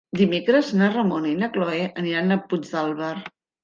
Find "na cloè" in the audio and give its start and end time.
1.43-1.85